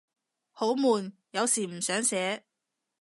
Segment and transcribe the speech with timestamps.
[0.51, 2.43] 好悶，有時唔想寫